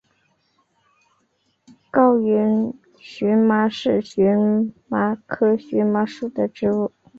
[1.91, 6.91] 高原荨麻是荨麻科荨麻属的植物。